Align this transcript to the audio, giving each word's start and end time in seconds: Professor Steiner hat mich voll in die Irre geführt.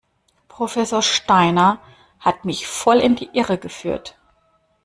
Professor 0.47 1.03
Steiner 1.03 1.79
hat 2.19 2.43
mich 2.43 2.65
voll 2.65 2.97
in 2.97 3.15
die 3.15 3.29
Irre 3.37 3.59
geführt. 3.59 4.17